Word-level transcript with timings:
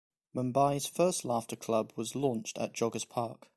Mumbai's 0.35 0.87
first 0.87 1.23
laughter 1.23 1.55
club 1.55 1.93
was 1.95 2.15
launched 2.15 2.57
at 2.57 2.73
Joggers 2.73 3.07
Park. 3.07 3.47